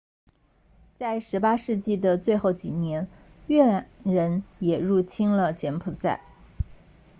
[0.95, 3.07] 在18世纪的最后几年
[3.45, 6.21] 越南人也入侵了柬埔寨